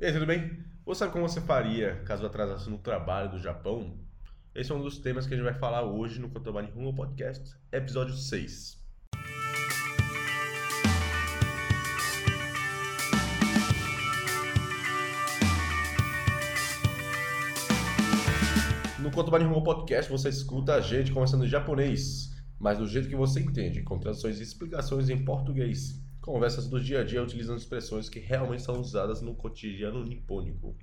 [0.00, 0.56] E aí, tudo bem?
[0.86, 3.98] Você sabe como você faria caso atrasasse no trabalho do Japão?
[4.54, 7.52] Esse é um dos temas que a gente vai falar hoje no Kotobani Rumo Podcast,
[7.72, 8.78] episódio 6.
[19.00, 23.16] No Kotobani Rumo Podcast você escuta a gente conversando em japonês, mas do jeito que
[23.16, 28.07] você entende, com traduções e explicações em português Conversas do dia a dia utilizando expressões
[28.09, 30.75] que realmente são usadas no cotidiano nipônico.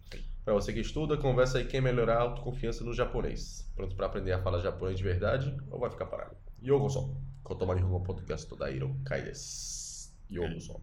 [0.45, 3.71] Para você que estuda, conversa aí quem melhorar a autoconfiança no japonês.
[3.75, 6.37] Pronto para aprender a falar japonês de verdade ou vai ficar parado?
[6.63, 7.17] Yokoso.
[7.43, 10.13] Kotomari Rumo Podcast Todairo Kai desu.
[10.31, 10.81] Yokoso.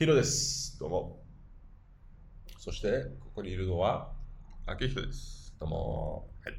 [0.00, 0.78] Hiro desu.
[0.78, 1.20] Domo.
[2.62, 4.12] そして、ここにいるのは、
[4.66, 5.56] 秋人です。
[5.58, 6.28] どうも。
[6.44, 6.54] はい。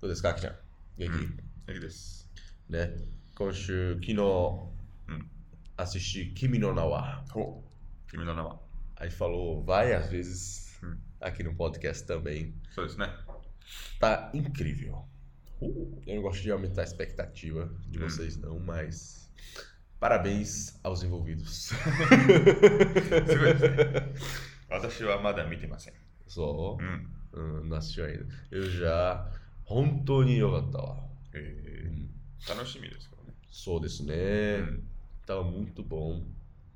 [0.00, 0.54] どうですか、あきちゃん。
[0.96, 2.30] 元気、秋です。
[2.68, 2.94] ね。
[3.34, 5.30] 今週、昨日、うん。
[5.79, 7.23] assistir Kimi no Nawa.
[7.33, 7.63] Oh,
[8.09, 8.61] Kimi no Nawa.
[8.97, 10.97] Aí falou várias vezes hum.
[11.21, 12.53] aqui no podcast também.
[12.71, 13.17] Só isso, né?
[13.99, 15.05] Tá incrível.
[15.61, 18.01] Uh, eu não gosto de aumentar a expectativa de hum.
[18.01, 19.31] vocês, não, mas.
[19.99, 21.71] Parabéns aos envolvidos.
[24.69, 25.45] Watashi wa mada.
[26.25, 26.75] Só?
[26.75, 27.05] Hum.
[27.33, 28.27] Ah, não assistiu ainda.
[28.49, 29.29] Eu já.
[29.69, 30.39] Hontou ni.
[30.39, 31.83] É.
[31.85, 32.09] Hum.
[32.45, 33.09] Tá no shimi desu.
[33.25, 33.33] Né?
[33.49, 34.61] Sou né?
[34.61, 34.81] Hum.
[35.29, 36.25] Tava muito bom.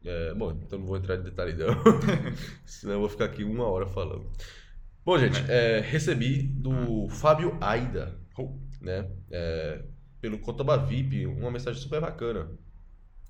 [0.06, 1.74] É, bom, então não vou entrar em detalhe não.
[2.68, 4.30] Senão eu vou ficar aqui uma hora falando.
[5.04, 8.16] Bom, gente, é, recebi do Fábio Aida,
[8.80, 9.10] né?
[9.32, 9.84] é,
[10.22, 12.48] pelo Kotoba VIP, uma mensagem super bacana.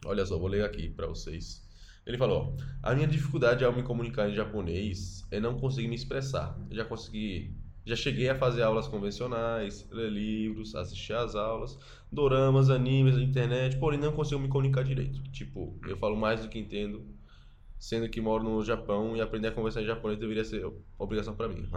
[0.05, 1.65] Olha só, vou ler aqui pra vocês.
[2.05, 6.59] Ele falou: A minha dificuldade ao me comunicar em japonês é não conseguir me expressar.
[6.69, 7.55] Eu já consegui.
[7.85, 11.77] Já cheguei a fazer aulas convencionais, ler livros, assistir às aulas,
[12.11, 15.21] doramas, animes, internet, porém não consigo me comunicar direito.
[15.31, 17.05] Tipo, eu falo mais do que entendo,
[17.77, 20.65] sendo que moro no Japão e aprender a conversar em japonês deveria ser
[20.97, 21.67] obrigação pra mim.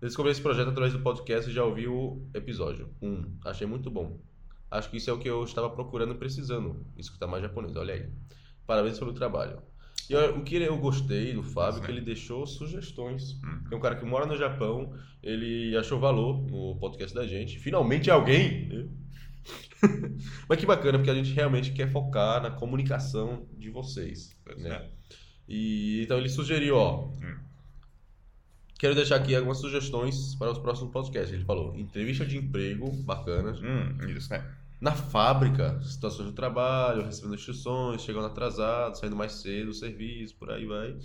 [0.00, 2.88] Eu descobri esse projeto através do podcast e já ouvi o episódio.
[3.02, 4.20] Um, achei muito bom.
[4.70, 7.94] Acho que isso é o que eu estava procurando e precisando, escutar mais japonês, olha
[7.94, 8.08] aí.
[8.64, 9.60] Parabéns pelo trabalho.
[10.08, 13.34] E o que eu gostei do Fábio é que ele deixou sugestões.
[13.42, 13.64] Uhum.
[13.68, 17.58] Tem um cara que mora no Japão, ele achou valor no podcast da gente.
[17.58, 18.68] Finalmente alguém!
[18.68, 18.88] Né?
[20.48, 24.34] Mas que bacana, porque a gente realmente quer focar na comunicação de vocês.
[24.56, 24.70] Né?
[24.70, 24.88] É.
[25.46, 27.04] E, então ele sugeriu, ó.
[27.22, 27.38] Hum.
[28.78, 31.32] Quero deixar aqui algumas sugestões para os próximos podcasts.
[31.32, 33.60] Ele falou: entrevista de emprego, bacanas.
[33.60, 34.44] Hum, isso, né?
[34.81, 40.51] Na fábrica, situações do trabalho, recebendo instruções, chegando atrasado, saindo mais cedo do serviço, por
[40.51, 40.97] aí vai.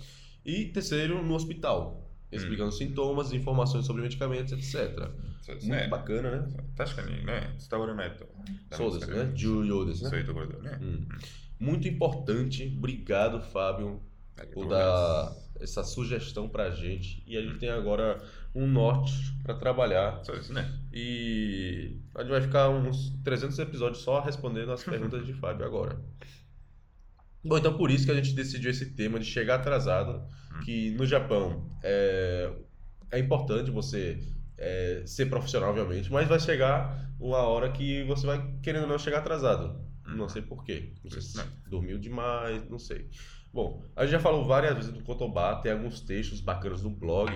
[0.45, 5.09] E terceiro, no hospital, explicando sintomas, informações sobre medicamentos, etc.
[5.41, 5.87] そうです Muito ね。
[5.89, 6.47] bacana, né?
[6.75, 8.25] 確かにね、伝わらないと
[8.69, 9.29] ダメ Sou です desse, から né?
[9.31, 9.35] ね。
[9.37, 10.17] Juyo desse, そう né?
[10.19, 10.77] いうところでね。
[10.81, 11.07] Hum.
[11.59, 12.77] Muito importante.
[12.77, 13.99] Obrigado, Fábio,
[14.37, 17.22] ありがと por うございま dar essa sugestão pra gente.
[17.26, 17.58] E a gente uhum.
[17.58, 18.22] tem agora
[18.54, 20.22] um norte para trabalhar.
[20.24, 20.72] Só isso, né?
[20.92, 25.98] E a gente vai ficar uns 300 episódios só respondendo as perguntas de Fábio agora.
[27.44, 30.60] Bom, então por isso que a gente decidiu esse tema de chegar atrasado, uhum.
[30.64, 32.50] que no Japão é,
[33.10, 34.18] é importante você
[34.56, 38.98] é, ser profissional, obviamente, mas vai chegar uma hora que você vai, querendo ou não,
[38.98, 39.78] chegar atrasado.
[40.06, 40.28] Não uhum.
[40.28, 40.92] sei porquê.
[41.02, 41.50] Não né?
[41.66, 43.08] dormiu demais, não sei.
[43.54, 47.32] Bom, a gente já falou várias vezes do Kotoba, tem alguns textos bacanas no blog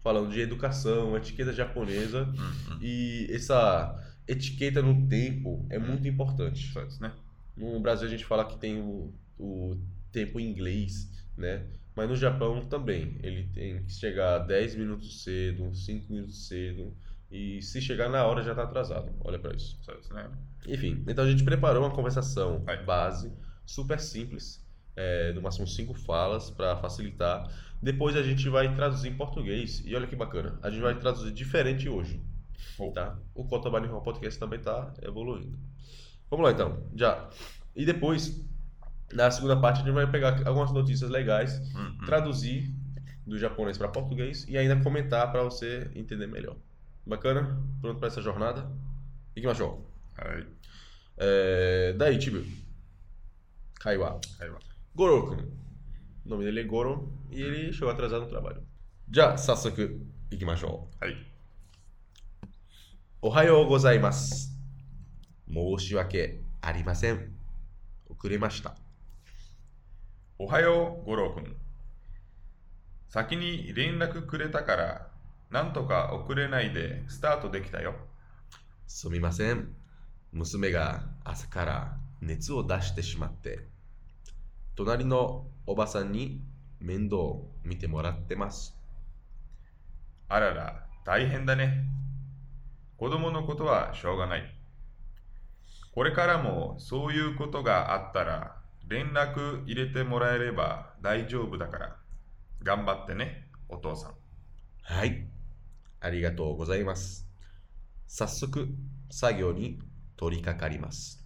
[0.00, 2.78] falando de educação, etiqueta japonesa uhum.
[2.82, 5.86] e essa etiqueta no tempo é uhum.
[5.86, 6.70] muito importante.
[6.74, 7.10] Certo, né?
[7.56, 9.80] No Brasil a gente fala que tem o, o
[10.12, 11.64] tempo em inglês, né?
[11.96, 16.94] Mas no Japão também, ele tem que chegar 10 minutos cedo, 5 minutos cedo,
[17.30, 19.10] e se chegar na hora já está atrasado.
[19.20, 19.78] Olha para isso.
[19.82, 20.30] Certo, né?
[20.66, 23.32] Enfim, então a gente preparou uma conversação base,
[23.64, 24.62] super simples,
[24.96, 27.50] é, no máximo cinco falas para facilitar.
[27.80, 31.32] Depois a gente vai traduzir em português e olha que bacana, a gente vai traduzir
[31.32, 32.20] diferente hoje,
[32.78, 32.92] oh.
[32.92, 33.18] tá?
[33.34, 35.58] O Cota Barney Podcast também está evoluindo.
[36.30, 37.28] Vamos lá então, já.
[37.74, 38.44] E depois,
[39.12, 41.98] na segunda parte, a gente vai pegar algumas notícias legais, uhum.
[42.06, 42.72] traduzir
[43.26, 46.56] do japonês para português e ainda comentar para você entender melhor.
[47.06, 47.60] Bacana?
[47.80, 48.70] Pronto para essa jornada?
[49.34, 49.58] E que mais,
[51.16, 52.46] É, daí, Tibio.
[53.80, 54.20] Kaiwa.
[54.38, 54.71] Kaiwa.
[54.96, 55.10] 会話。
[55.10, 55.62] Goro-kun.
[56.24, 58.62] O nome dele é Goro e ele chegou atrasado no trabalho.
[59.10, 60.00] Já, Sasuke,
[60.30, 60.88] ikimashou.
[61.00, 61.16] はい。
[63.22, 64.50] Ohayou gozaimasu.
[65.48, 67.32] Moshiwake arimasen.
[68.08, 68.74] Okuremashita.
[70.38, 71.56] おはよう、五郎くん。
[73.08, 75.08] 先に連絡くれたから、
[75.50, 77.94] なんとか遅れないでスタートできたよ。
[78.86, 79.74] すみません。
[80.32, 83.68] 娘が朝から熱を出してしまって、
[84.74, 86.40] 隣のおばさんに
[86.80, 88.76] 面倒を見てもらってます。
[90.28, 91.84] あらら、大変だね。
[92.96, 94.42] 子供のことはしょうがない。
[95.94, 98.56] これからもそういうことがあったら
[98.88, 101.96] 連絡入れてもらえれば大丈夫だから。
[102.62, 104.14] 頑張ってね、お父さん。
[104.82, 105.26] はい。
[106.00, 107.26] ありがとうございます。
[108.06, 108.68] 早速、
[109.10, 109.80] 作業に
[110.16, 111.24] 取り掛かります。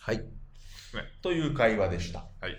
[0.00, 0.39] はい。
[1.21, 2.25] という会話でした。
[2.41, 2.57] はい。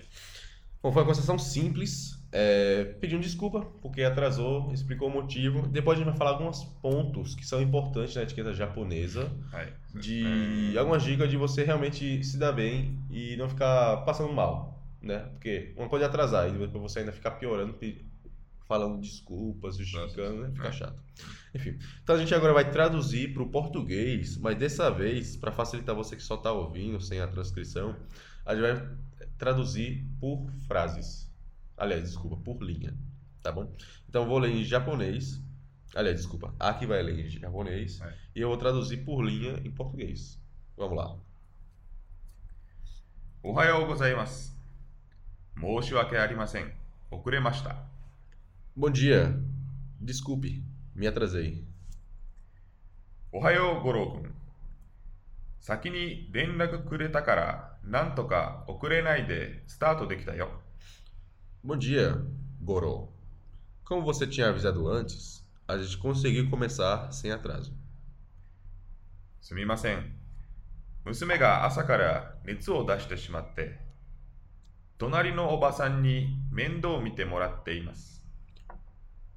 [0.83, 2.15] Bom, foi uma conversação simples.
[2.33, 5.67] É, pedindo desculpa porque atrasou, explicou o motivo.
[5.69, 9.31] Depois a gente vai falar alguns pontos que são importantes na etiqueta japonesa.
[9.51, 9.73] はい。
[9.99, 15.21] De algumas dicas de você realmente se dar bem e não ficar passando mal, né?
[15.33, 18.05] Porque uma coisa é atrasar e depois você ainda ficar piorando, pe-
[18.72, 20.52] falando desculpas, justificando, né?
[20.54, 20.72] fica é.
[20.72, 21.04] chato.
[21.54, 25.94] Enfim, então a gente agora vai traduzir para o português, mas dessa vez, para facilitar
[25.94, 27.94] você que só está ouvindo, sem a transcrição,
[28.46, 28.98] a gente vai
[29.38, 31.30] traduzir por frases.
[31.76, 32.98] Aliás, desculpa, por linha,
[33.44, 33.76] tá bom?
[34.08, 35.44] Então eu vou ler em japonês.
[35.94, 38.00] Aliás, desculpa, aqui vai ler em japonês.
[38.00, 38.16] É.
[38.38, 40.42] E eu vou traduzir por linha em português.
[40.78, 41.18] Vamos lá.
[43.44, 44.56] Ohayou gozaimasu.
[45.58, 46.16] Moshiwake
[48.74, 49.38] Bom dia.
[50.00, 50.64] Desculpe,
[50.96, 51.62] me atrasei.
[53.34, 54.34] おはよう、五郎くん。
[55.60, 60.62] 先に連絡くれたから、なんとか遅れないでスタートできたよ。
[61.66, 62.16] Bom dia,
[62.64, 63.10] Goro.
[63.84, 67.74] Como você tinha avisado antes, a gente conseguiu começar sem atraso.
[69.42, 70.16] すみません。
[71.04, 73.80] 娘が朝から熱を出してしまって、
[74.98, 78.21] 隣のおばさんに面倒を見てもらっています。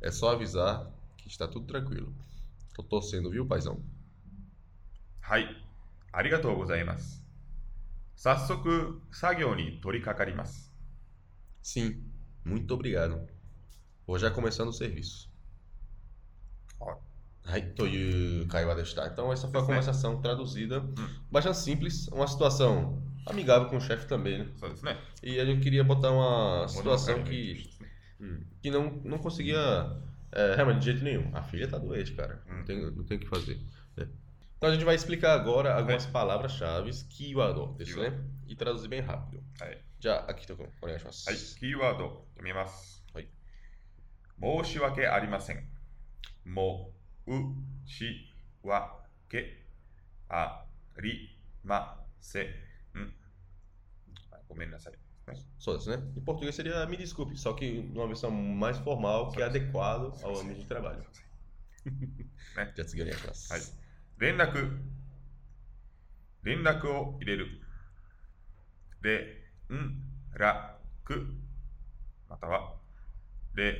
[0.00, 2.14] é só avisar que está tudo tranquilo.
[2.74, 3.80] Tô torcendo, viu, paizão?
[5.20, 5.46] はい、
[6.12, 7.22] ありがとうございます。
[8.16, 10.72] 早速、作業に取り掛かります。
[11.62, 12.02] Sim,
[12.44, 13.26] muito obrigado.
[14.06, 15.30] Vou já começando o serviço.
[16.80, 16.96] Ó.
[17.44, 19.06] Ai, という会話でした.
[19.06, 19.76] Então, essa foi a Isso, né?
[19.76, 20.82] conversação traduzida.
[21.30, 22.08] Bastante simples.
[22.08, 24.52] Uma situação amigável com o chefe também, né?
[24.56, 24.96] そうですね。
[25.22, 27.75] E a gente queria botar uma 物 situação 分かりのいい que, ですね
[28.20, 29.58] hum, que não, não conseguia.
[30.34, 31.30] É, realmente, de jeito nenhum.
[31.36, 32.42] A filha tá doente, cara.
[32.48, 32.64] Não Hum.
[32.64, 33.60] tem, não tem o que fazer.
[33.96, 34.08] né?
[34.56, 38.12] Então, a gente vai explicar agora algumas palavras-chave, kiwado, desu, né?
[38.46, 39.42] E traduzir bem rápido.
[39.60, 39.84] はい。
[40.00, 41.28] Já, aqui, Tokun, onegaishimasu.
[41.30, 43.04] はい、キーワード読みます。
[43.12, 43.28] はい。
[44.40, 45.68] 申し訳ありません。
[46.44, 46.92] も
[47.26, 47.32] う
[47.86, 48.04] し
[48.62, 48.92] わ
[49.28, 49.56] け
[50.28, 50.66] あり
[51.64, 51.90] ま
[52.20, 52.46] せん。
[54.30, 54.92] あごめんなさい。
[55.27, 55.97] ね Só isso, né?
[56.15, 60.39] Em português seria me desculpe, só que numa versão mais formal, que é adequado ao
[60.39, 61.03] ambiente de trabalho.
[62.55, 62.73] Né?
[62.75, 63.53] Já seguiu a classe.
[63.53, 63.61] はい。
[64.19, 64.77] 連絡、
[66.43, 67.61] 連絡を入れる。
[69.01, 69.23] 連
[70.33, 71.37] 絡、
[72.27, 72.75] または、
[73.53, 73.75] 連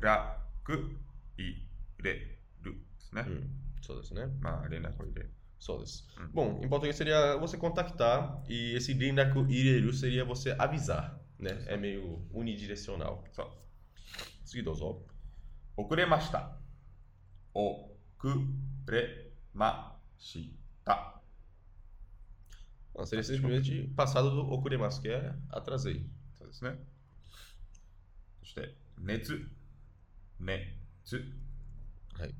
[0.00, 0.98] 絡
[1.36, 1.68] 入
[1.98, 2.14] れ
[2.62, 3.22] るですね。
[3.22, 4.26] Hum, só isso, né?
[4.40, 5.37] まあ、連絡を入れる。
[5.59, 6.05] Só isso.
[6.19, 6.29] Hum.
[6.33, 11.63] Bom, em português seria você contactar e esse rindaku ireru seria você avisar, né?
[11.67, 13.23] É meio unidirecional.
[13.31, 13.51] そう。
[14.43, 15.01] Seguir ó.
[15.77, 16.57] 遅れました。
[17.53, 17.89] 遅
[18.87, 20.43] れまし
[20.85, 21.21] た。
[22.95, 26.05] Não, seria simplesmente passado do okuremasu, que é atrasei.
[26.37, 26.77] そうですね。
[28.41, 29.49] そして、熱、
[30.39, 31.23] 熱、
[32.19, 32.35] Aí.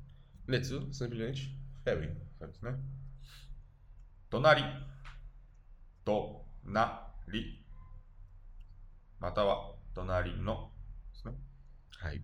[0.46, 2.14] Netsu, simplesmente febre.
[2.38, 2.78] そう
[4.28, 4.40] ですね。
[4.44, 4.62] 隣、
[6.04, 7.64] 隣、
[9.20, 10.70] または隣の
[11.12, 11.34] ですね。
[12.02, 12.22] Aí.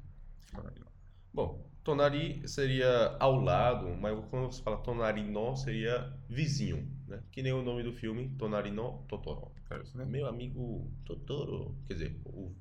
[0.52, 0.86] 隣の
[1.32, 7.22] Bom, tonari seria ao lado, mas quando você fala tonari no seria vizinho, né?
[7.30, 9.52] Que nem o nome do filme, Tonari no Totoro.
[9.68, 10.04] そうですね。
[10.06, 12.52] Meu amigo Totoro, quer dizer, o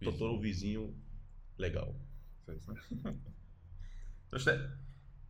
[0.00, 0.94] Totoro vizinho
[1.58, 1.94] legal.
[2.44, 2.76] そうですね。
[4.30, 4.52] そして、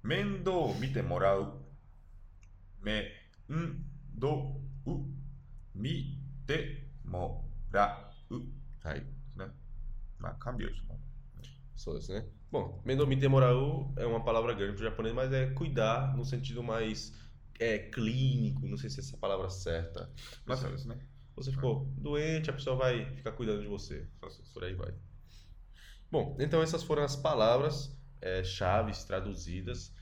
[0.02, 1.58] 面倒を見てもらう。
[2.82, 3.04] 面
[4.20, 5.06] 倒を
[5.74, 8.40] 見てもらう。
[8.40, 9.02] で Aí.
[9.32, 9.50] すね。
[10.18, 10.98] まあ、看病ですね。
[11.76, 12.24] Só isso, né?
[12.50, 16.62] Bom, mendomite morau é uma palavra grande para o japonês, mas é cuidar no sentido
[16.62, 17.12] mais
[17.58, 20.08] é, clínico, não sei se essa é a palavra certa.
[20.46, 20.96] まあ、そうですね。
[21.36, 24.08] Você ficou doente, a pessoa vai ficar cuidando de você.
[24.20, 24.94] Só se- Por aí vai.
[26.10, 29.92] Bom, então essas foram as palavras é, chaves traduzidas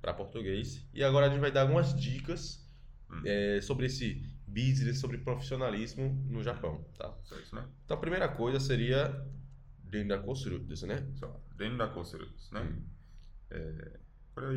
[0.00, 0.86] para português.
[0.94, 2.63] E agora a gente vai dar algumas dicas
[3.09, 3.21] Uhum.
[3.25, 7.13] É, sobre esse business, sobre profissionalismo no Japão, tá?
[7.53, 7.67] Né?
[7.83, 9.25] Então a primeira coisa seria
[9.83, 11.07] dentro da construção né?
[11.15, 12.61] Só, dentro da construção né?
[12.61, 12.83] Hum.
[13.51, 13.99] É,
[14.33, 14.49] qual é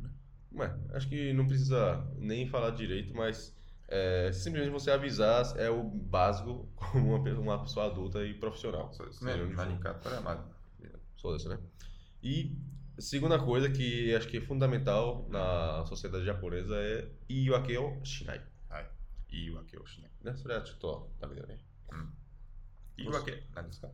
[0.00, 0.10] né?
[0.54, 3.56] Ué, acho que não precisa nem falar direito, mas
[3.88, 8.92] é, simplesmente você avisar é o básico como uma, uma pessoa adulta e profissional.
[8.92, 9.32] Só isso, né?
[10.78, 10.90] Né?
[11.16, 11.58] Só isso, né?
[12.22, 12.56] E
[12.98, 18.40] Segunda coisa que acho que é fundamental na sociedade japonesa é iwake o shinai.
[18.68, 18.86] Ai.
[19.30, 20.10] Iwake o shinai.
[20.22, 20.32] Né?
[20.32, 21.58] Isso é tipo, tá vendo, né?
[21.92, 22.08] Hum.
[22.98, 23.90] Iwake, nada tá, disso.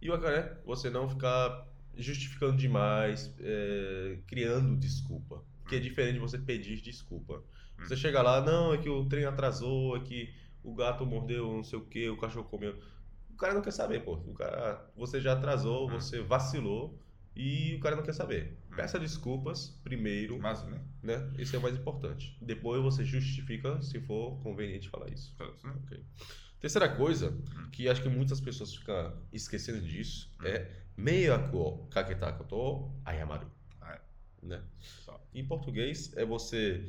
[0.00, 0.24] Iwake.
[0.24, 0.56] Né?
[0.64, 5.42] Você não ficar justificando demais, é, criando desculpa.
[5.68, 5.82] Que é hum.
[5.82, 7.34] diferente de você pedir desculpa.
[7.78, 7.84] Hum.
[7.84, 11.64] Você chega lá, não, é que o trem atrasou, é que o gato mordeu não
[11.64, 12.80] sei o que, o cachorro comeu.
[13.30, 14.14] O cara não quer saber, pô.
[14.14, 16.00] O cara, você já atrasou, hum.
[16.00, 16.98] você vacilou
[17.38, 18.58] e o cara não quer saber.
[18.74, 20.38] Peça desculpas primeiro.
[20.40, 20.80] Mas, né?
[21.00, 21.32] né?
[21.38, 22.36] Esse é o mais importante.
[22.42, 25.34] Depois você justifica se for conveniente falar isso.
[25.38, 26.04] É, okay.
[26.60, 27.38] Terceira coisa,
[27.70, 33.48] que acho que muitas pessoas ficam esquecendo disso, é meiaku kaketakoto ayamaru.
[34.42, 34.60] Né?
[35.32, 36.84] Em português, é você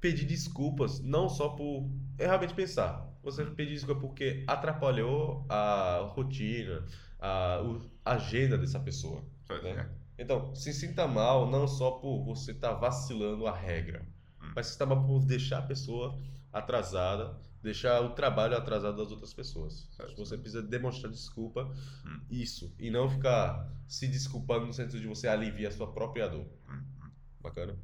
[0.00, 1.88] pedir desculpas, não só por.
[2.18, 3.08] É realmente pensar.
[3.22, 6.84] Você pedir desculpa porque atrapalhou a rotina,
[7.20, 7.60] a,
[8.04, 9.24] a agenda dessa pessoa.
[9.60, 9.90] Pois né?
[10.18, 10.22] é.
[10.22, 14.06] Então, se sinta mal não só por você estar tá vacilando a regra,
[14.40, 14.52] hum.
[14.54, 16.18] mas se sinta mal por deixar a pessoa
[16.52, 19.88] atrasada, deixar o trabalho atrasado das outras pessoas.
[19.90, 20.16] Certo.
[20.16, 21.64] Você precisa demonstrar desculpa,
[22.04, 22.20] hum.
[22.30, 26.46] isso, e não ficar se desculpando no sentido de você aliviar a sua própria dor.
[26.68, 26.82] Hum.
[27.02, 27.10] hum.
[27.40, 27.76] Bacana.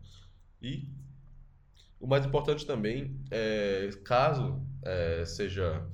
[0.60, 0.88] E
[2.00, 5.84] o mais importante também é, caso é, seja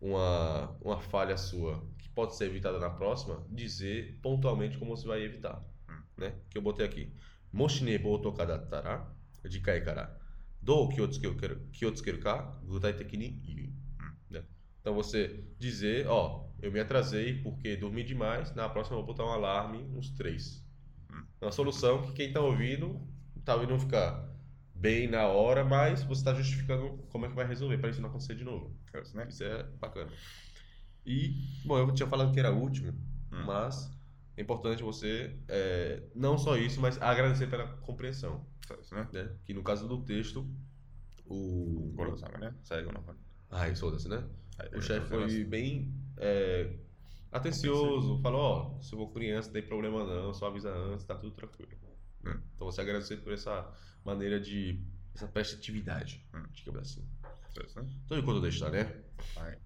[0.00, 1.82] uma, uma falha sua
[2.14, 5.62] pode ser evitada na próxima, dizer pontualmente como você vai evitar.
[5.88, 6.02] Hum.
[6.16, 6.34] Né?
[6.48, 7.12] Que eu botei aqui.
[7.52, 9.06] Moshinebo tokadattara,
[9.44, 10.18] de kara,
[10.60, 11.18] do outros
[12.22, 13.66] ka, gutai teki ni iu.
[14.00, 14.12] Hum.
[14.30, 14.44] Né?
[14.80, 19.24] Então você dizer, ó, eu me atrasei porque dormi demais, na próxima eu vou botar
[19.24, 20.64] um alarme, uns três.
[21.10, 21.24] Hum.
[21.40, 23.00] Uma solução que quem está ouvindo,
[23.44, 24.34] talvez ouvindo ficar
[24.74, 28.08] bem na hora, mas você está justificando como é que vai resolver para isso não
[28.08, 28.76] acontecer de novo.
[28.92, 29.26] É né?
[29.28, 30.10] Isso é bacana.
[31.06, 31.34] E,
[31.64, 32.92] bom, eu tinha falado que era o último,
[33.32, 33.44] hum.
[33.44, 33.90] mas
[34.36, 38.44] é importante você, é, não só isso, mas agradecer pela compreensão.
[38.66, 39.08] Certo, né?
[39.12, 39.36] né?
[39.44, 40.46] Que no caso do texto,
[41.26, 41.92] o.
[41.94, 42.54] Gorosaga, né?
[42.62, 43.04] Segue ou não?
[43.50, 44.24] Ah, isso, sou desse, né?
[44.74, 45.44] O chefe é foi assim.
[45.44, 46.72] bem é,
[47.30, 51.14] atencioso, falou: ó, se eu vou criança, não tem problema não, só avisa antes, tá
[51.14, 51.70] tudo tranquilo.
[52.24, 52.40] Hum.
[52.54, 53.70] Então você agradecer por essa
[54.04, 54.80] maneira de.
[55.14, 56.44] essa prestatividade, hum.
[56.52, 57.06] digamos assim.
[57.64, 57.88] Isso, né?
[58.04, 59.04] Então, enquanto deixar, tá, né?
[59.34, 59.58] Vai.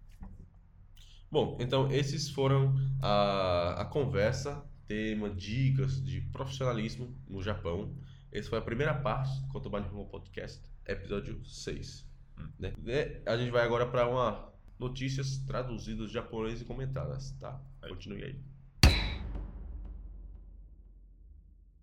[1.30, 7.94] Bom, então esses foram a, a conversa, tema, dicas de profissionalismo no Japão.
[8.32, 12.06] Essa foi a primeira parte do Kotoba Nihon Podcast, episódio 6.
[12.38, 12.48] Hum.
[12.58, 12.72] Né?
[13.26, 17.60] A gente vai agora para uma notícias traduzidas japonês e comentadas, tá?
[17.86, 18.40] Continue aí.